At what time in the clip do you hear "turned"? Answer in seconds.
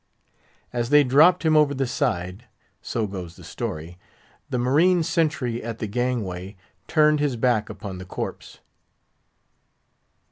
6.87-7.19